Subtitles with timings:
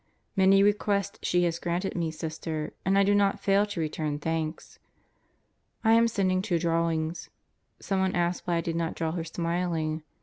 [0.35, 4.79] Many requests she has granted me, Sister; and I do not fail to return thanks.
[5.83, 7.29] I am sending two drawings....
[7.79, 10.01] Someone asked why I did not draw her smiling.